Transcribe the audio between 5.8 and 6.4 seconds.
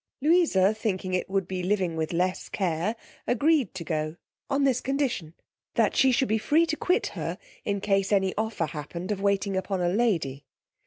she should be